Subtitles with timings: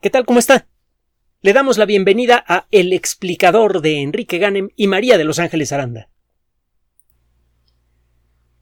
[0.00, 0.26] ¿Qué tal?
[0.26, 0.68] ¿Cómo está?
[1.40, 5.72] Le damos la bienvenida a El explicador de Enrique Ganem y María de Los Ángeles
[5.72, 6.10] Aranda.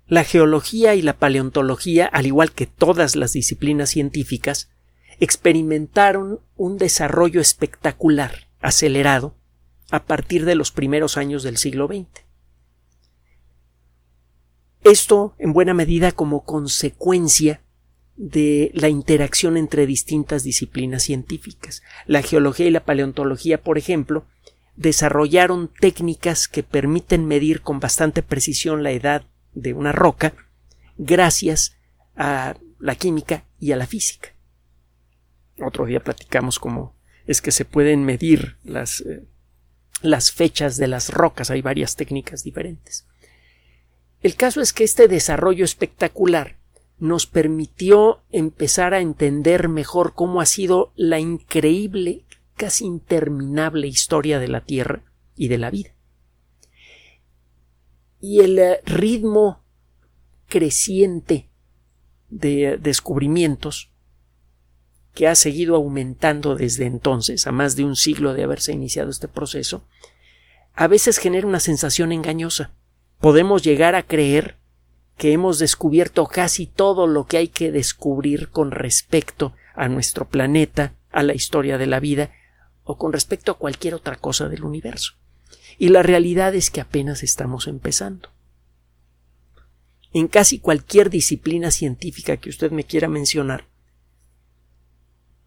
[0.06, 4.70] La geología y la paleontología, al igual que todas las disciplinas científicas,
[5.18, 9.34] experimentaron un desarrollo espectacular, acelerado,
[9.90, 12.24] a partir de los primeros años del siglo XX.
[14.84, 17.63] Esto, en buena medida, como consecuencia
[18.16, 21.82] de la interacción entre distintas disciplinas científicas.
[22.06, 24.24] La geología y la paleontología, por ejemplo,
[24.76, 30.34] desarrollaron técnicas que permiten medir con bastante precisión la edad de una roca
[30.96, 31.76] gracias
[32.16, 34.30] a la química y a la física.
[35.60, 36.94] Otro día platicamos cómo
[37.26, 39.24] es que se pueden medir las, eh,
[40.02, 41.50] las fechas de las rocas.
[41.50, 43.06] Hay varias técnicas diferentes.
[44.20, 46.58] El caso es que este desarrollo espectacular
[46.98, 52.24] nos permitió empezar a entender mejor cómo ha sido la increíble,
[52.56, 55.02] casi interminable historia de la Tierra
[55.36, 55.90] y de la vida.
[58.20, 59.62] Y el eh, ritmo
[60.46, 61.50] creciente
[62.30, 63.90] de descubrimientos
[65.14, 69.28] que ha seguido aumentando desde entonces, a más de un siglo de haberse iniciado este
[69.28, 69.84] proceso,
[70.74, 72.74] a veces genera una sensación engañosa.
[73.20, 74.58] Podemos llegar a creer
[75.16, 80.94] que hemos descubierto casi todo lo que hay que descubrir con respecto a nuestro planeta,
[81.10, 82.32] a la historia de la vida
[82.82, 85.14] o con respecto a cualquier otra cosa del universo.
[85.78, 88.30] Y la realidad es que apenas estamos empezando.
[90.12, 93.66] En casi cualquier disciplina científica que usted me quiera mencionar,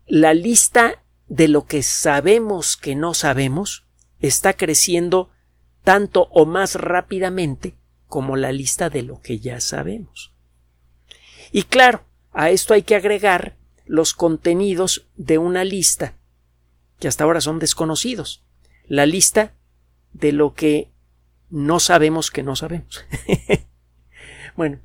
[0.06, 3.86] la lista de lo que sabemos que no sabemos
[4.20, 5.30] está creciendo
[5.84, 7.77] tanto o más rápidamente
[8.08, 10.34] como la lista de lo que ya sabemos.
[11.52, 13.56] Y claro, a esto hay que agregar
[13.86, 16.14] los contenidos de una lista
[17.00, 18.44] que hasta ahora son desconocidos.
[18.86, 19.54] La lista
[20.14, 20.92] de lo que
[21.50, 23.06] no sabemos que no sabemos.
[24.56, 24.80] bueno,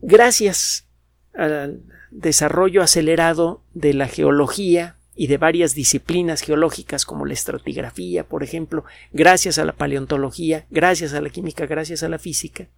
[0.00, 0.88] gracias
[1.34, 8.42] al desarrollo acelerado de la geología, y de varias disciplinas geológicas como la estratigrafía, por
[8.42, 12.68] ejemplo, gracias a la paleontología, gracias a la química, gracias a la física,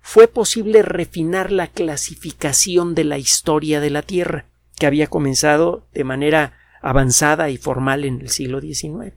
[0.00, 4.46] fue posible refinar la clasificación de la historia de la Tierra,
[4.78, 9.14] que había comenzado de manera avanzada y formal en el siglo XIX.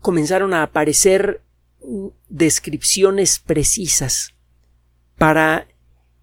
[0.00, 1.42] Comenzaron a aparecer
[2.28, 4.34] descripciones precisas
[5.18, 5.66] para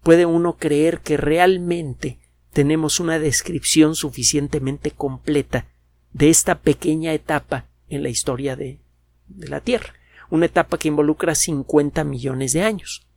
[0.04, 2.20] puede uno creer que realmente
[2.54, 5.68] tenemos una descripción suficientemente completa
[6.14, 8.80] de esta pequeña etapa en la historia de,
[9.28, 9.94] la Tierra,
[10.30, 13.08] una etapa que involucra 50 millones de años.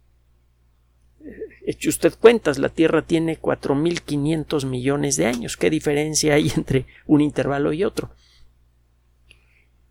[1.64, 5.56] Eche usted cuentas, la Tierra tiene 4.500 millones de años.
[5.56, 8.10] ¿Qué diferencia hay entre un intervalo y otro?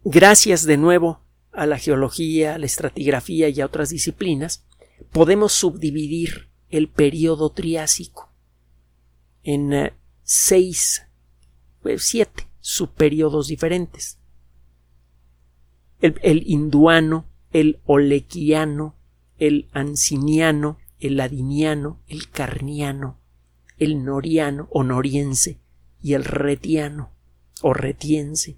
[0.04, 1.22] Gracias de nuevo
[1.52, 4.66] a la geología, a la estratigrafía y a otras disciplinas,
[5.12, 8.30] podemos subdividir el periodo Triásico
[9.44, 11.04] en eh, seis,
[11.82, 14.20] pues, siete subperiodos diferentes.
[16.00, 18.96] El, el, hinduano, el olequiano,
[19.38, 23.20] el anciniano, el ladiniano, el carniano,
[23.78, 25.60] el noriano o noriense
[26.02, 27.12] y el retiano
[27.62, 28.58] o retiense.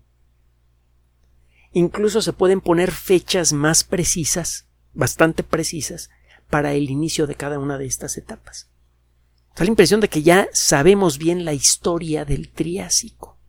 [1.73, 6.09] Incluso se pueden poner fechas más precisas, bastante precisas,
[6.53, 8.69] para el inicio de cada una de estas etapas.
[9.55, 13.39] Da la impresión de que ya sabemos bien la historia del Triásico.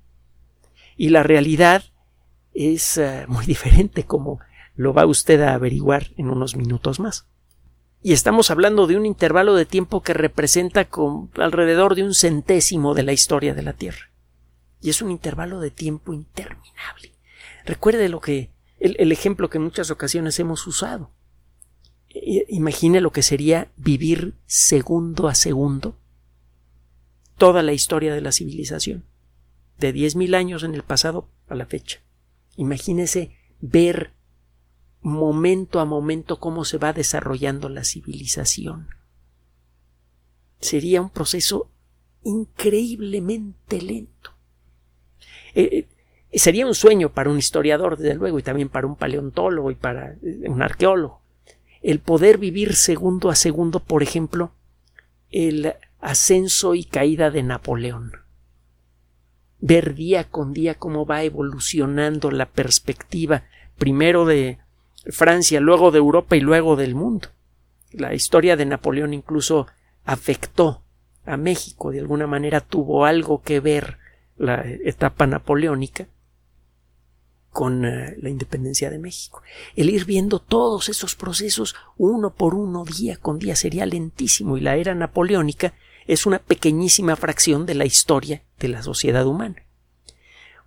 [0.96, 1.84] Y la realidad
[2.54, 4.40] es uh, muy diferente como
[4.74, 7.26] lo va usted a averiguar en unos minutos más.
[8.00, 10.88] Y estamos hablando de un intervalo de tiempo que representa
[11.36, 14.12] alrededor de un centésimo de la historia de la Tierra.
[14.80, 17.12] Y es un intervalo de tiempo interminable.
[17.66, 21.10] Recuerde lo que el, el ejemplo que en muchas ocasiones hemos usado.
[22.14, 25.96] Imagine lo que sería vivir segundo a segundo
[27.36, 29.04] toda la historia de la civilización,
[29.78, 32.00] de diez mil años en el pasado a la fecha.
[32.56, 34.12] Imagínese ver
[35.00, 38.88] momento a momento cómo se va desarrollando la civilización.
[40.60, 41.70] Sería un proceso
[42.22, 44.30] increíblemente lento.
[45.54, 45.88] Eh,
[46.30, 49.74] eh, sería un sueño para un historiador, desde luego, y también para un paleontólogo y
[49.74, 51.23] para eh, un arqueólogo.
[51.84, 54.50] El poder vivir segundo a segundo, por ejemplo,
[55.30, 58.24] el ascenso y caída de Napoleón
[59.66, 63.44] ver día con día cómo va evolucionando la perspectiva
[63.78, 64.58] primero de
[65.06, 67.28] Francia, luego de Europa y luego del mundo.
[67.90, 69.66] La historia de Napoleón incluso
[70.04, 70.82] afectó
[71.24, 73.96] a México, de alguna manera tuvo algo que ver
[74.36, 76.08] la etapa napoleónica
[77.54, 79.42] con eh, la independencia de México.
[79.76, 84.60] El ir viendo todos esos procesos uno por uno, día con día, sería lentísimo y
[84.60, 85.72] la era napoleónica
[86.06, 89.64] es una pequeñísima fracción de la historia de la sociedad humana.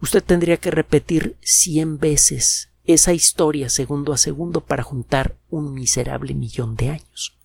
[0.02, 6.34] Usted tendría que repetir cien veces esa historia segundo a segundo para juntar un miserable
[6.34, 7.38] millón de años.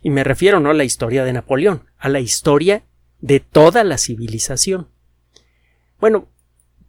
[0.00, 2.84] Y me refiero no a la historia de Napoleón, a la historia
[3.20, 4.88] de toda la civilización.
[6.00, 6.26] Bueno,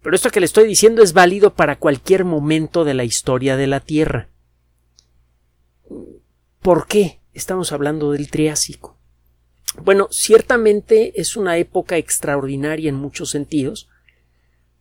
[0.04, 3.68] pero esto que le estoy diciendo es válido para cualquier momento de la historia de
[3.68, 4.28] la Tierra.
[6.62, 8.98] ¿Por qué estamos hablando del Triásico?
[9.82, 13.90] Bueno, ciertamente es una época extraordinaria en muchos sentidos,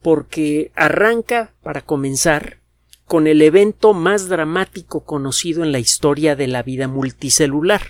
[0.02, 2.58] porque arranca, para comenzar,
[3.06, 7.82] con el evento más dramático conocido en la historia de la vida multicelular.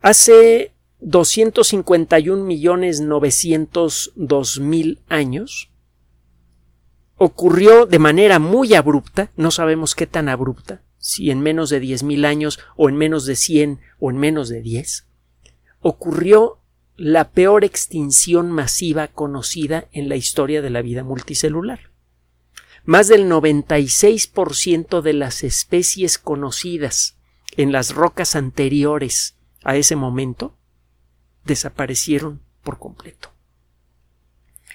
[0.00, 3.00] Hace 251 millones
[4.16, 5.70] dos mil años
[7.16, 12.02] ocurrió de manera muy abrupta, no sabemos qué tan abrupta, si en menos de diez
[12.02, 15.06] mil años o en menos de cien o en menos de diez,
[15.80, 16.58] ocurrió
[16.96, 21.92] la peor extinción masiva conocida en la historia de la vida multicelular.
[22.84, 27.16] Más del 96% de las especies conocidas
[27.56, 30.58] en las rocas anteriores a ese momento
[31.48, 33.32] desaparecieron por completo.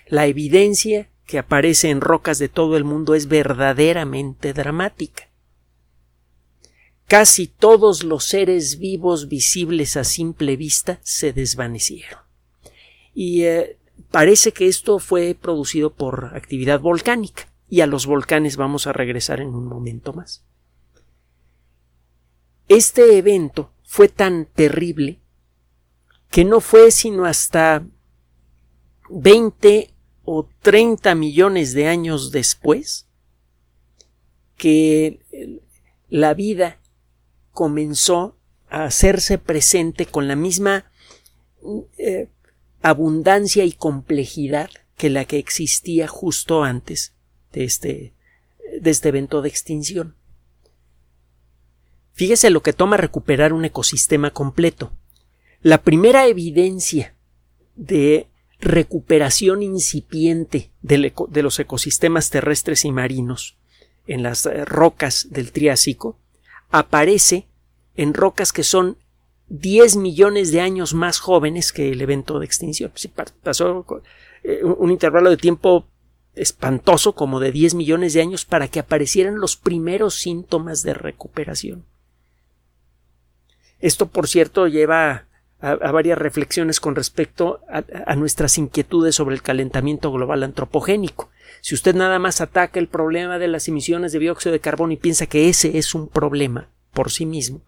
[0.08, 5.30] La evidencia que aparece en rocas de todo el mundo es verdaderamente dramática.
[7.08, 12.20] Casi todos los seres vivos visibles a simple vista se desvanecieron.
[13.14, 13.78] Y eh,
[14.12, 19.40] parece que esto fue producido por actividad volcánica, y a los volcanes vamos a regresar
[19.40, 20.44] en un momento más.
[22.68, 25.23] Este evento fue tan terrible
[26.34, 27.86] que no fue sino hasta
[29.12, 29.94] 20
[30.26, 33.06] o 30 millones de años después
[34.58, 35.60] que
[36.10, 36.80] la vida
[37.52, 38.36] comenzó
[38.68, 40.92] a hacerse presente con la misma
[42.00, 42.30] eh,
[42.82, 47.14] abundancia y complejidad que la que existía justo antes
[47.52, 48.14] de este,
[48.82, 50.16] de este evento de extinción.
[52.14, 54.94] Fíjese lo que toma recuperar un ecosistema completo.
[55.64, 57.16] La primera evidencia
[57.78, 58.28] de
[58.60, 63.56] recuperación incipiente de los ecosistemas terrestres y marinos
[64.06, 66.18] en las eh, rocas del Triásico
[66.70, 67.48] aparece
[67.96, 68.98] en rocas que son
[69.48, 72.92] 10 millones de años más jóvenes que el evento de extinción.
[73.42, 73.86] pasó
[74.44, 75.88] eh, un intervalo de tiempo
[76.36, 81.86] espantoso como de 10 millones de años para que aparecieran los primeros síntomas de recuperación.
[83.80, 85.28] Esto, por cierto, lleva
[85.64, 91.32] a, varias reflexiones con respecto a, nuestras inquietudes sobre el calentamiento global antropogénico.
[91.62, 94.98] Si usted nada más ataca el problema de las emisiones de dióxido de carbono y
[94.98, 97.62] piensa que ese es un problema por sí mismo,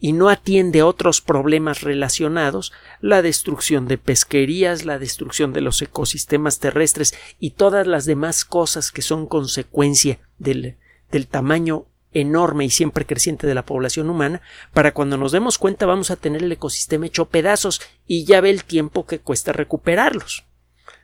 [0.00, 6.58] y no atiende otros problemas relacionados, la destrucción de pesquerías, la destrucción de los ecosistemas
[6.58, 10.76] terrestres y todas las demás cosas que son consecuencia del,
[11.10, 11.86] del tamaño
[12.20, 14.40] enorme y siempre creciente de la población humana,
[14.72, 18.50] para cuando nos demos cuenta vamos a tener el ecosistema hecho pedazos y ya ve
[18.50, 20.44] el tiempo que cuesta recuperarlos.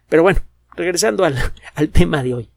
[0.08, 0.40] Pero bueno,
[0.74, 1.52] regresando al,
[1.92, 2.48] tema de hoy.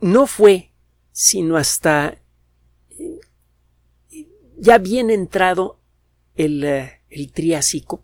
[0.00, 0.72] No fue
[1.12, 2.18] sino hasta
[2.98, 3.20] eh,
[4.58, 5.78] ya bien entrado
[6.34, 8.02] el, eh, el Triásico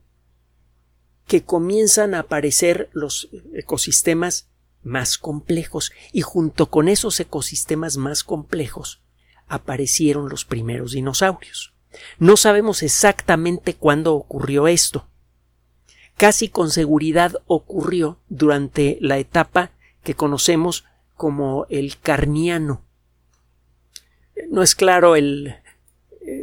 [1.26, 4.51] que comienzan a aparecer los ecosistemas
[4.82, 9.02] más complejos y junto con esos ecosistemas más complejos
[9.46, 11.74] aparecieron los primeros dinosaurios.
[12.18, 15.06] No sabemos exactamente cuándo ocurrió esto.
[16.16, 19.72] Casi con seguridad ocurrió durante la etapa
[20.02, 20.84] que conocemos
[21.16, 22.82] como el Carniano.
[24.50, 25.54] No es claro el,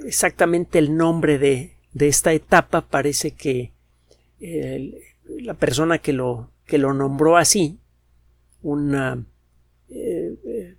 [0.05, 2.81] exactamente el nombre de, de esta etapa.
[2.81, 3.73] Parece que
[4.39, 7.79] la persona que lo, que lo nombró así
[8.61, 9.25] un
[9.89, 10.75] eh,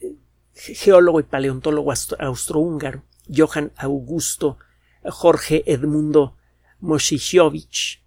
[0.00, 0.16] eh,
[0.54, 4.58] geólogo y paleontólogo austrohúngaro, Johann Augusto
[5.04, 6.36] Jorge Edmundo
[6.80, 8.02] Mosichovich.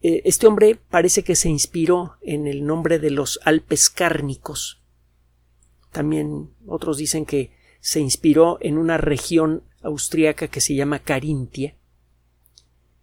[0.00, 4.80] Eh, este hombre parece que se inspiró en el nombre de los Alpes cárnicos.
[5.90, 11.76] También otros dicen que se inspiró en una región austriaca que se llama Carintia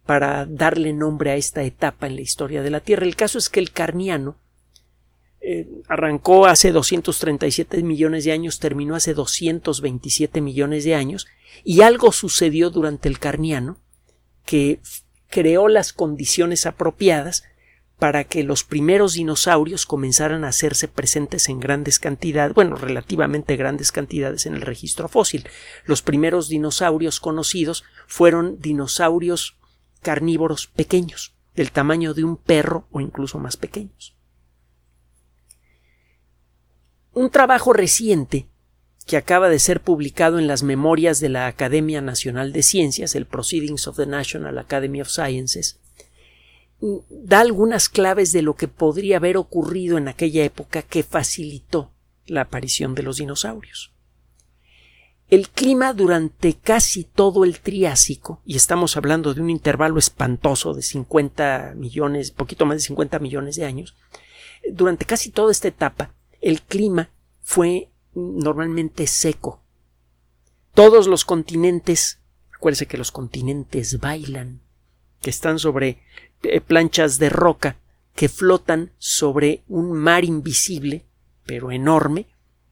[0.04, 3.06] para darle nombre a esta etapa en la historia de la Tierra.
[3.06, 4.36] El caso es que el Carniano
[5.88, 11.26] arrancó hace 237 millones de años, terminó hace 227 millones de años,
[11.62, 13.78] y algo sucedió durante el Carniano
[14.44, 14.80] que
[15.28, 17.44] creó las condiciones apropiadas
[17.98, 23.92] para que los primeros dinosaurios comenzaran a hacerse presentes en grandes cantidades, bueno, relativamente grandes
[23.92, 25.48] cantidades en el registro fósil.
[25.84, 29.56] Los primeros dinosaurios conocidos fueron dinosaurios
[30.02, 34.16] carnívoros pequeños, del tamaño de un perro o incluso más pequeños.
[37.14, 38.48] Un trabajo reciente
[39.06, 43.24] que acaba de ser publicado en las memorias de la Academia Nacional de Ciencias, el
[43.24, 45.78] Proceedings of the National Academy of Sciences,
[47.10, 51.92] da algunas claves de lo que podría haber ocurrido en aquella época que facilitó
[52.26, 53.92] la aparición de los dinosaurios.
[55.28, 60.82] El clima durante casi todo el Triásico, y estamos hablando de un intervalo espantoso de
[60.82, 63.94] 50 millones, poquito más de 50 millones de años,
[64.72, 66.12] durante casi toda esta etapa,
[66.44, 67.10] el clima
[67.40, 69.62] fue normalmente seco.
[70.74, 72.20] Todos los continentes,
[72.54, 74.60] acuérdense que los continentes bailan,
[75.22, 76.02] que están sobre
[76.42, 77.78] eh, planchas de roca
[78.14, 81.06] que flotan sobre un mar invisible,
[81.46, 82.26] pero enorme,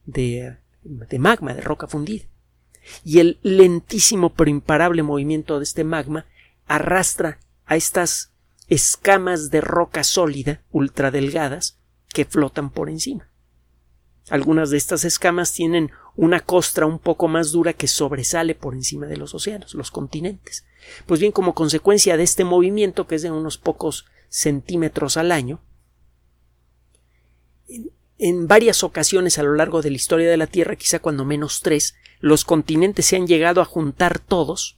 [0.05, 2.25] de, de magma, de roca fundida.
[3.03, 6.27] Y el lentísimo pero imparable movimiento de este magma
[6.67, 8.33] arrastra a estas
[8.67, 13.32] escamas de roca sólida, ultradelgadas, que flotan por encima.
[14.29, 19.07] Algunas de estas escamas tienen una costra un poco más dura que sobresale por encima
[19.07, 20.65] de los océanos, los continentes.
[21.05, 25.59] Pues bien, como consecuencia de este movimiento, que es de unos pocos centímetros al año,
[28.17, 31.61] en, varias ocasiones a lo largo de la historia de la Tierra, quizá cuando menos
[31.61, 34.77] tres, los continentes se han llegado a juntar todos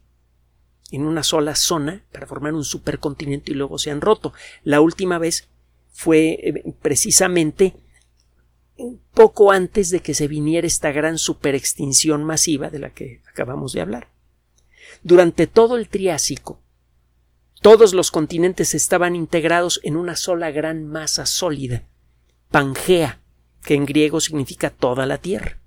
[0.92, 4.34] en una sola zona para formar un supercontinente y luego se han roto.
[4.64, 5.48] La última vez
[5.92, 7.75] fue eh, precisamente
[9.13, 13.82] poco antes de que se viniera esta gran superextinción masiva de la que acabamos de
[13.82, 14.10] hablar.
[15.03, 16.62] Durante todo el Triásico,
[17.62, 21.88] todos los continentes estaban integrados en una sola gran masa sólida,
[22.51, 23.22] Pangea,
[23.63, 25.60] que en griego significa toda la tierra.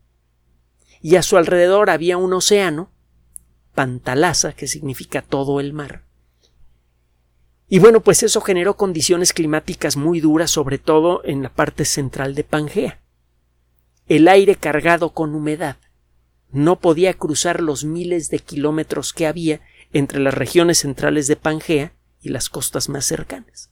[1.00, 2.90] Y a su alrededor había un océano,
[3.74, 6.07] Pantalasa, que significa todo el mar.
[7.68, 12.34] Y bueno, pues eso generó condiciones climáticas muy duras, sobre todo en la parte central
[12.34, 13.00] de Pangea.
[14.06, 15.76] El aire cargado con humedad
[16.50, 19.60] no podía cruzar los miles de kilómetros que había
[19.92, 23.70] entre las regiones centrales de Pangea y las costas más cercanas.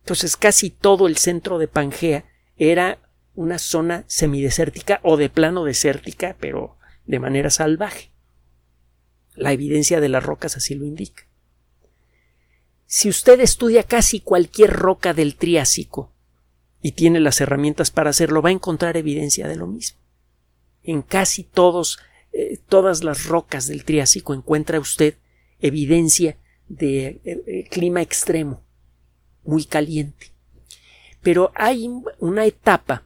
[0.00, 2.24] Entonces casi todo el centro de Pangea
[2.56, 2.98] era
[3.34, 8.12] una zona semidesértica o de plano desértica, pero de manera salvaje.
[9.34, 11.29] La evidencia de las rocas así lo indica.
[12.92, 16.12] Si usted estudia casi cualquier roca del Triásico
[16.82, 20.00] y tiene las herramientas para hacerlo, va a encontrar evidencia de lo mismo.
[20.82, 22.00] En casi todos,
[22.32, 25.14] eh, todas las rocas del Triásico encuentra usted
[25.60, 28.64] evidencia de eh, eh, clima extremo,
[29.44, 30.32] muy caliente.
[31.22, 33.04] Pero hay una etapa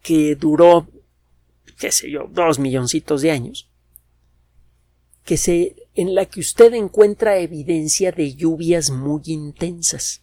[0.00, 0.88] que duró,
[1.78, 3.70] qué sé yo, dos milloncitos de años,
[5.24, 10.22] que se en la que usted encuentra evidencia de lluvias muy intensas.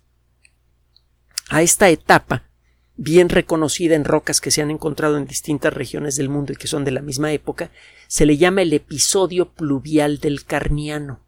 [1.49, 2.49] A esta etapa,
[2.95, 6.67] bien reconocida en rocas que se han encontrado en distintas regiones del mundo y que
[6.67, 7.71] son de la misma época,
[8.07, 11.21] se le llama el episodio pluvial del Carniano.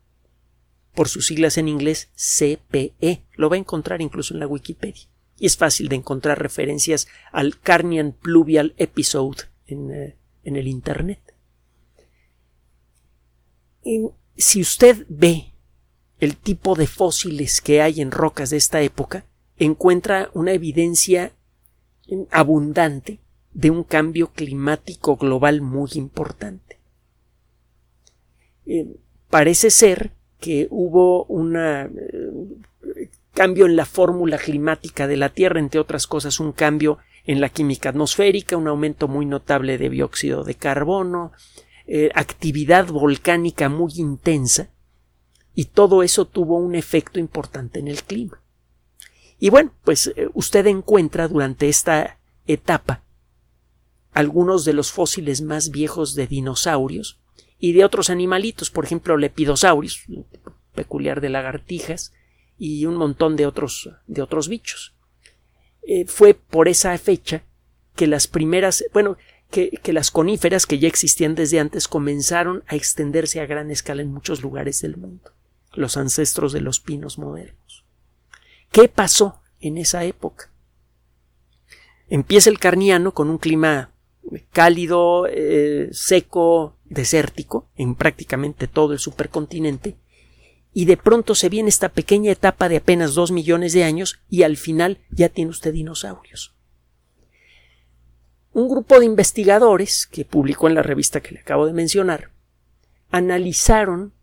[0.94, 3.24] por sus siglas en inglés CPE.
[3.38, 5.08] Lo va a encontrar incluso en la Wikipedia.
[5.40, 11.31] Y es fácil de encontrar referencias al Carnian Pluvial Episode en, eh, en el Internet.
[14.38, 15.54] Si usted ve
[16.20, 19.26] el tipo de fósiles que hay en rocas de esta época,
[19.58, 21.32] encuentra una evidencia
[22.30, 23.20] abundante
[23.54, 26.80] de un cambio climático global muy importante.
[28.66, 28.88] Eh,
[29.30, 31.90] parece ser que hubo un eh,
[33.34, 37.50] cambio en la fórmula climática de la Tierra, entre otras cosas un cambio en la
[37.50, 41.32] química atmosférica, un aumento muy notable de dióxido de carbono,
[41.94, 44.70] eh, actividad volcánica muy intensa,
[45.54, 48.42] y todo eso tuvo un efecto importante en el clima.
[49.40, 52.18] Y bueno, pues eh, usted encuentra durante esta
[52.48, 53.04] etapa
[54.14, 57.20] algunos de los fósiles más viejos de dinosaurios
[57.60, 60.06] y de otros animalitos, por ejemplo, lepidosaurios,
[60.74, 62.14] peculiar de lagartijas,
[62.58, 64.96] y un montón de otros, de otros bichos.
[65.82, 67.44] Eh, fue por esa fecha
[67.98, 69.18] que las primeras, bueno,
[69.52, 74.12] que, las coníferas que ya existían desde antes comenzaron a extenderse a gran escala en
[74.12, 75.32] muchos lugares del mundo
[75.74, 77.86] los ancestros de los pinos modernos.
[78.72, 80.52] ¿Qué pasó en esa época?
[82.10, 83.92] Empieza el Carniano con un clima
[84.52, 89.96] cálido, eh, seco, desértico en prácticamente todo el supercontinente,
[90.74, 94.44] y de pronto se viene esta pequeña etapa de apenas dos millones de años y
[94.44, 96.56] al final ya tiene usted dinosaurios.
[98.54, 102.32] Un grupo de investigadores que publicó en la revista que le acabo de mencionar
[103.10, 104.14] analizaron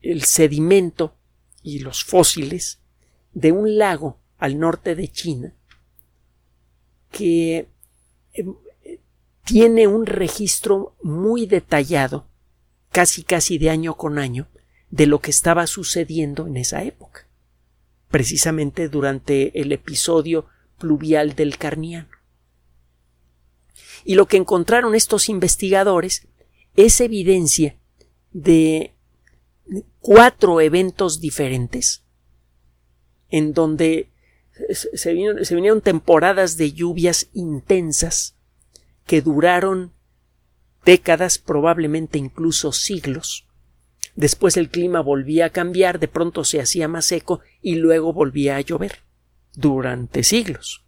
[0.00, 1.14] el sedimento
[1.62, 2.80] y los fósiles
[3.32, 5.54] de un lago al norte de China
[7.10, 7.68] que
[8.34, 8.54] em,
[9.44, 12.26] tiene un registro muy detallado,
[12.90, 14.48] casi casi de año con año,
[14.90, 17.26] de lo que estaba sucediendo en esa época,
[18.08, 20.46] precisamente durante el episodio
[20.78, 22.15] pluvial del Carniano.
[24.06, 26.28] Y lo que encontraron estos investigadores
[26.76, 27.76] es evidencia
[28.30, 28.94] de
[29.98, 32.04] cuatro eventos diferentes
[33.30, 34.12] en donde
[34.70, 38.36] se vinieron, temporadas de lluvias intensas
[39.06, 39.92] que duraron
[40.84, 43.48] décadas, probablemente incluso siglos.
[44.14, 48.54] Después el clima volvía a cambiar, de pronto se hacía más seco y luego volvía
[48.54, 49.00] a llover
[49.52, 50.85] durante siglos.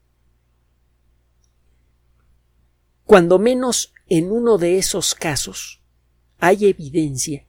[3.08, 5.80] Cuando menos en uno de esos casos
[6.40, 7.46] hay evidencia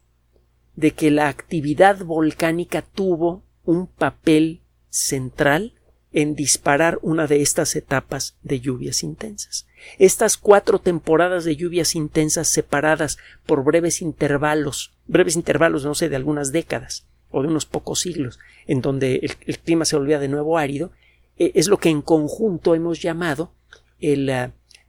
[0.77, 5.73] de que la actividad volcánica tuvo un papel central
[6.13, 9.67] en disparar una de estas etapas de lluvias intensas.
[9.97, 16.15] Estas cuatro temporadas de lluvias intensas separadas por breves intervalos, breves intervalos, no sé, de
[16.15, 20.57] algunas décadas o de unos pocos siglos, en donde el, clima se volvía de nuevo
[20.57, 20.93] árido,
[21.37, 23.51] eh, es lo que en conjunto hemos llamado
[23.99, 24.29] el,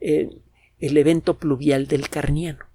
[0.00, 0.30] eh,
[0.80, 2.70] el evento pluvial del Carniano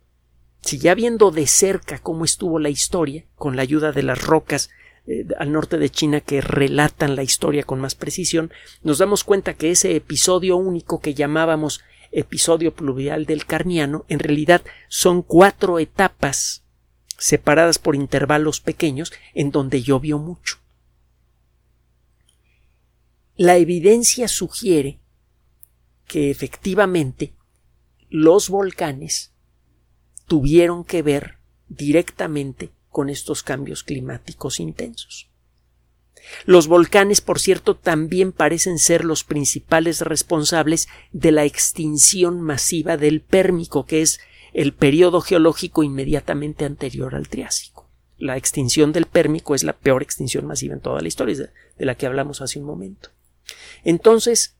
[0.65, 4.71] si ya viendo de cerca cómo estuvo la historia, con la ayuda de las rocas
[5.05, 9.53] eh, al norte de China que relatan la historia con más precisión, nos damos cuenta
[9.53, 16.63] que ese episodio único que llamábamos episodio pluvial del Carniano, en realidad son cuatro etapas
[17.15, 20.57] separadas por intervalos pequeños en donde llovió mucho.
[23.35, 24.99] La evidencia sugiere
[26.07, 27.35] que efectivamente
[28.15, 29.33] los volcanes
[30.25, 35.29] tuvieron que ver directamente con estos cambios climáticos intensos.
[36.45, 43.19] Los volcanes, por cierto, también parecen ser los principales responsables de la extinción masiva del
[43.19, 44.21] Pérmico, que es
[44.53, 47.89] el periodo geológico inmediatamente anterior al Triásico.
[48.17, 51.95] La extinción del Pérmico es la peor extinción masiva en toda la historia, de la
[51.95, 53.09] que hablamos hace un momento.
[53.83, 54.55] Entonces,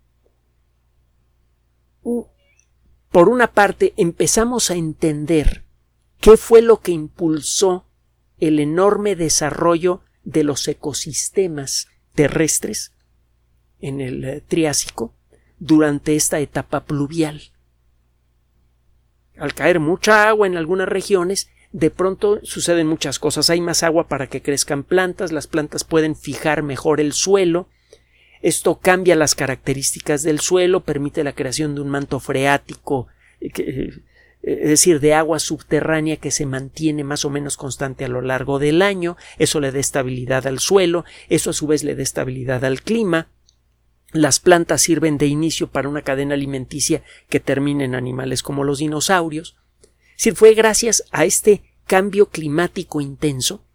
[3.15, 5.63] por una parte, empezamos a entender
[6.19, 7.85] qué fue lo que impulsó
[8.39, 12.91] el enorme desarrollo de los ecosistemas terrestres
[13.79, 15.13] en el eh, Triásico
[15.59, 17.41] durante esta etapa pluvial.
[19.37, 23.49] Al caer mucha agua en algunas regiones, de pronto suceden muchas cosas.
[23.49, 27.69] Hay más agua para que crezcan plantas, las plantas pueden fijar mejor el suelo,
[28.41, 33.07] esto cambia las características del suelo, permite la creación de un manto freático,
[33.41, 33.91] eh, eh,
[34.41, 38.59] es decir, de agua subterránea que se mantiene más o menos constante a lo largo
[38.59, 42.63] del año, eso le da estabilidad al suelo, eso a su vez le da estabilidad
[42.63, 43.29] al clima,
[44.11, 48.79] las plantas sirven de inicio para una cadena alimenticia que termina en animales como los
[48.79, 49.57] dinosaurios.
[50.15, 53.65] Decir, fue gracias a este cambio climático intenso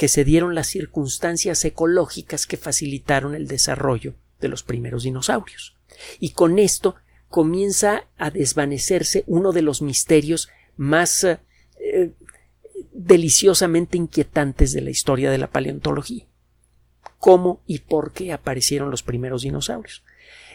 [0.00, 5.76] que se dieron las circunstancias ecológicas que facilitaron el desarrollo de los primeros dinosaurios.
[6.18, 6.94] Y con esto
[7.28, 12.12] comienza a desvanecerse uno de los misterios más eh,
[12.92, 16.24] deliciosamente inquietantes de la historia de la paleontología.
[17.18, 20.02] ¿Cómo y por qué aparecieron los primeros dinosaurios?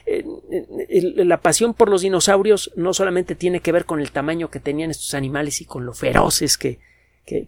[0.08, 4.90] la pasión por los dinosaurios no solamente tiene que ver con el tamaño que tenían
[4.90, 6.80] estos animales y con lo feroces que,
[7.26, 7.48] que,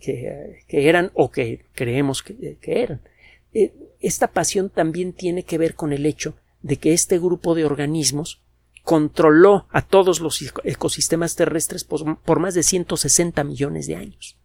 [0.70, 3.02] eran o que creemos que, eran.
[3.54, 7.66] Eh, esta pasión también tiene que ver con el hecho de que este grupo de
[7.66, 8.42] organismos
[8.84, 14.38] controló a todos los ecosistemas terrestres por, por más de 160 millones de años.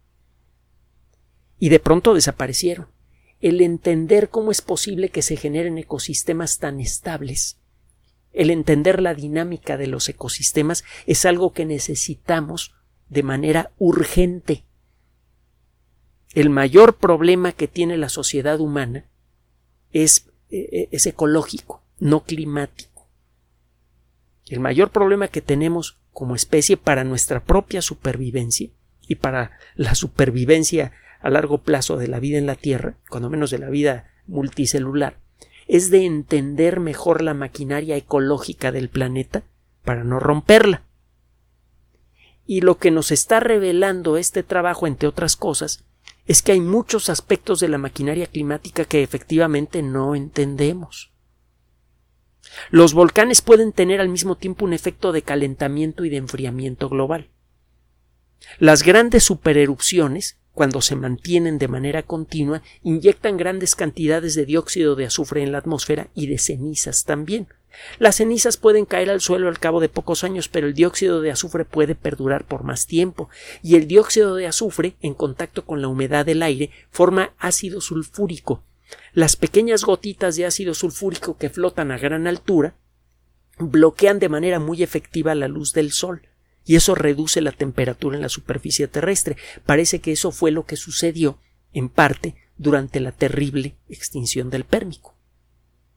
[1.59, 2.87] Y de pronto desaparecieron.
[3.39, 7.57] El entender cómo es posible que se generen ecosistemas tan estables,
[8.33, 12.73] el entender la dinámica de los ecosistemas es algo que necesitamos
[13.09, 14.65] de manera urgente
[16.33, 19.05] el mayor problema que tiene la sociedad humana
[19.91, 23.07] es, eh, eh, es ecológico, no climático.
[24.47, 28.69] El mayor problema que tenemos como especie para nuestra propia supervivencia
[29.07, 30.91] y para la supervivencia
[31.21, 35.17] a largo plazo de la vida en la Tierra, cuando menos de la vida multicelular,
[35.67, 39.43] es de entender mejor la maquinaria ecológica del planeta
[39.83, 40.83] para no romperla.
[42.45, 45.85] Y lo que nos está revelando este trabajo, entre otras cosas,
[46.25, 51.11] es que hay muchos aspectos de la maquinaria climática que efectivamente no entendemos.
[52.69, 57.29] Los volcanes pueden tener al mismo tiempo un efecto de calentamiento y de enfriamiento global.
[58.59, 65.05] Las grandes supererupciones, cuando se mantienen de manera continua, inyectan grandes cantidades de dióxido de
[65.05, 67.47] azufre en la atmósfera y de cenizas también.
[67.97, 71.31] Las cenizas pueden caer al suelo al cabo de pocos años, pero el dióxido de
[71.31, 73.29] azufre puede perdurar por más tiempo,
[73.63, 78.63] y el dióxido de azufre, en contacto con la humedad del aire, forma ácido sulfúrico.
[79.13, 82.75] Las pequeñas gotitas de ácido sulfúrico que flotan a gran altura
[83.57, 86.27] bloquean de manera muy efectiva la luz del sol,
[86.65, 89.37] y eso reduce la temperatura en la superficie terrestre.
[89.65, 91.37] Parece que eso fue lo que sucedió,
[91.73, 95.15] en parte, durante la terrible extinción del Pérmico.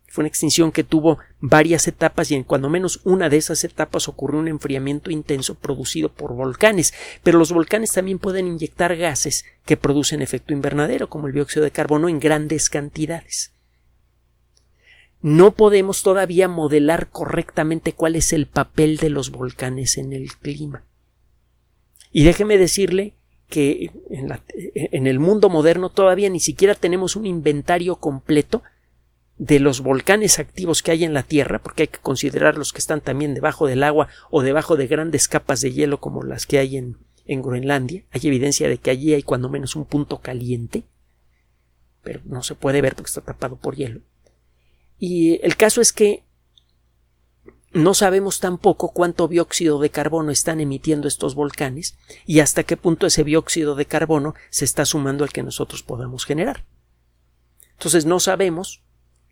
[0.08, 4.08] Fue una extinción que tuvo varias etapas y en cuando menos una de esas etapas
[4.08, 6.94] ocurrió un enfriamiento intenso producido por volcanes.
[7.22, 11.70] Pero los volcanes también pueden inyectar gases que producen efecto invernadero, como el dióxido de
[11.70, 13.52] carbono, en grandes cantidades.
[15.22, 20.84] No podemos todavía modelar correctamente cuál es el papel de los volcanes en el clima.
[22.12, 23.14] Y déjeme decirle
[23.48, 28.62] que en, el mundo moderno todavía ni siquiera tenemos un inventario completo
[29.38, 32.78] de los volcanes activos que hay en la Tierra, porque hay que considerar los que
[32.78, 36.58] están también debajo del agua o debajo de grandes capas de hielo como las que
[36.58, 38.04] hay en, en Groenlandia.
[38.10, 40.84] Hay evidencia de que allí hay cuando menos un punto caliente,
[42.02, 44.00] pero no se puede ver porque está tapado por hielo.
[44.98, 46.24] Y el caso es que
[47.72, 53.06] no sabemos tampoco cuánto dióxido de carbono están emitiendo estos volcanes y hasta qué punto
[53.06, 56.64] ese dióxido de carbono se está sumando al que nosotros podamos generar.
[57.72, 58.82] Entonces no sabemos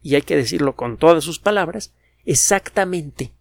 [0.03, 1.95] y hay que decirlo con todas sus palabras,
[2.27, 3.33] exactamente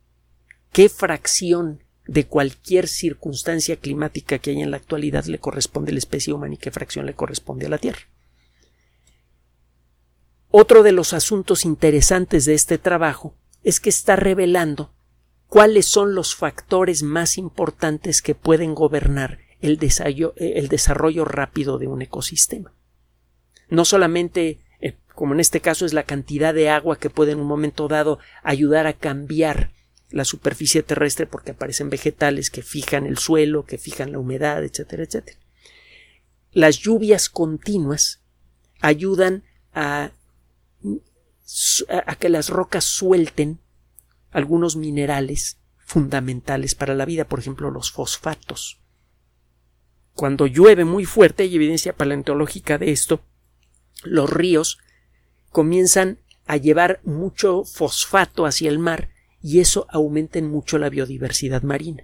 [0.71, 5.99] qué fracción de cualquier circunstancia climática que hay en la actualidad le corresponde a la
[5.99, 8.01] especie humana y qué fracción le corresponde a la Tierra.
[10.55, 14.93] Otro de los asuntos interesantes de este trabajo es que está revelando
[15.47, 21.87] cuáles son los factores más importantes que pueden gobernar el desarrollo, el desarrollo rápido de
[21.87, 22.71] un ecosistema.
[23.67, 24.59] No solamente
[25.15, 28.19] como en este caso es la cantidad de agua que puede en un momento dado
[28.43, 29.71] ayudar a cambiar
[30.11, 35.01] la superficie terrestre porque aparecen vegetales que fijan el suelo, que fijan la humedad, etcétera,
[35.01, 35.39] etcétera.
[36.51, 38.21] Las lluvias continuas
[38.81, 40.11] ayudan a,
[41.89, 43.59] a que las rocas suelten
[44.31, 48.79] algunos minerales fundamentales para la vida, por ejemplo los fosfatos.
[50.13, 53.21] Cuando llueve muy fuerte, hay evidencia paleontológica de esto,
[54.03, 54.79] los ríos
[55.49, 59.09] comienzan a llevar mucho fosfato hacia el mar
[59.41, 62.03] y eso aumenta mucho la biodiversidad marina.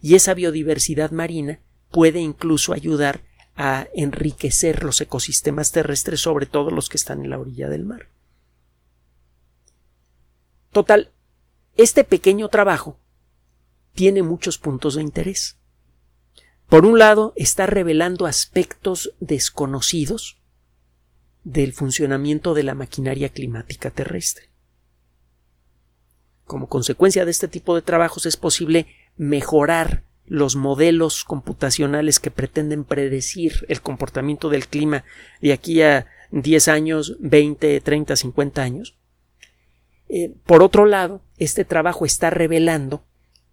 [0.00, 3.22] Y esa biodiversidad marina puede incluso ayudar
[3.56, 8.08] a enriquecer los ecosistemas terrestres, sobre todo los que están en la orilla del mar.
[10.72, 11.10] Total,
[11.76, 12.98] este pequeño trabajo
[13.94, 15.56] tiene muchos puntos de interés.
[16.68, 20.38] Por un lado, está revelando aspectos desconocidos
[21.44, 24.50] del funcionamiento de la maquinaria climática terrestre.
[26.44, 32.84] Como consecuencia de este tipo de trabajos es posible mejorar los modelos computacionales que pretenden
[32.84, 35.04] predecir el comportamiento del clima
[35.40, 38.94] de aquí a 10 años, 20, 30, 50 años.
[40.08, 43.04] Eh, por otro lado, este trabajo está revelando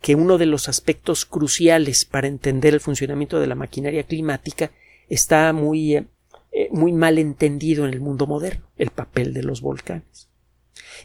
[0.01, 4.71] que uno de los aspectos cruciales para entender el funcionamiento de la maquinaria climática
[5.09, 6.07] está muy, eh,
[6.51, 10.29] eh, muy mal entendido en el mundo moderno, el papel de los volcanes.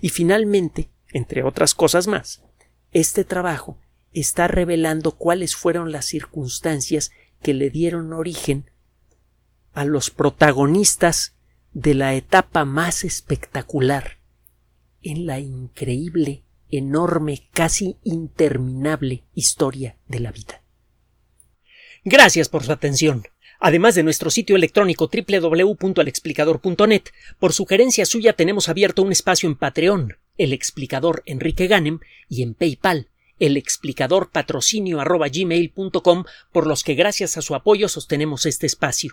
[0.01, 2.43] Y finalmente, entre otras cosas más,
[2.93, 3.79] este trabajo
[4.13, 7.11] está revelando cuáles fueron las circunstancias
[7.43, 8.71] que le dieron origen
[9.73, 11.37] a los protagonistas
[11.73, 14.20] de la etapa más espectacular
[15.03, 20.63] en la increíble, enorme, casi interminable historia de la vida.
[22.05, 23.25] Gracias por su atención.
[23.59, 27.03] Además de nuestro sitio electrónico www.alexplicador.net,
[27.39, 32.55] por sugerencia suya tenemos abierto un espacio en Patreon, el explicador Enrique Ganem, y en
[32.55, 33.09] PayPal,
[33.39, 34.99] el explicador patrocinio
[36.53, 39.13] por los que gracias a su apoyo sostenemos este espacio.